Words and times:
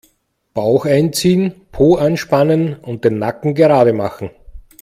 Bauch 0.55 0.85
einziehen, 0.87 1.53
Po 1.71 1.93
anspannen 1.95 2.75
und 2.75 3.05
den 3.05 3.19
Nacken 3.19 3.53
gerade 3.53 3.93
machen. 3.93 4.31